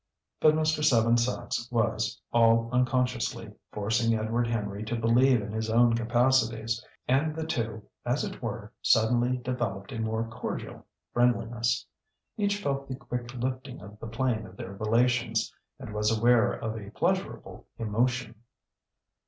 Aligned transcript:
But 0.39 0.55
Mr. 0.55 0.83
Seven 0.83 1.15
Sachs 1.15 1.71
was, 1.71 2.19
all 2.33 2.71
unconsciously, 2.71 3.53
forcing 3.71 4.17
Edward 4.17 4.47
Henry 4.47 4.83
to 4.85 4.95
believe 4.95 5.43
in 5.43 5.51
his 5.51 5.69
own 5.69 5.95
capacities; 5.95 6.83
and 7.07 7.35
the 7.35 7.45
two, 7.45 7.83
as 8.03 8.23
it 8.23 8.41
were, 8.41 8.71
suddenly 8.81 9.37
developed 9.37 9.91
a 9.91 9.99
more 9.99 10.23
cordial 10.27 10.87
friendliness. 11.13 11.85
Each 12.35 12.59
felt 12.59 12.87
the 12.87 12.95
quick 12.95 13.31
lifting 13.35 13.79
of 13.79 13.99
the 13.99 14.07
plane 14.07 14.47
of 14.47 14.57
their 14.57 14.73
relations, 14.73 15.53
and 15.77 15.93
was 15.93 16.09
aware 16.11 16.51
of 16.51 16.75
a 16.77 16.89
pleasurable 16.89 17.67
emotion. 17.77 18.33